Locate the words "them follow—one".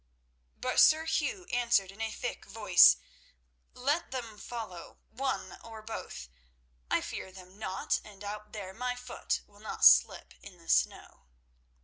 4.09-5.59